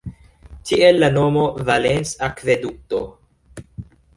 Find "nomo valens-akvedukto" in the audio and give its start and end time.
1.17-3.03